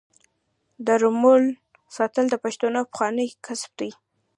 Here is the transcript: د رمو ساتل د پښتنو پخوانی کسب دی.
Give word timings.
د 0.85 0.87
رمو 1.01 1.35
ساتل 1.97 2.25
د 2.29 2.35
پښتنو 2.43 2.79
پخوانی 2.91 3.25
کسب 3.45 3.71
دی. 3.79 3.91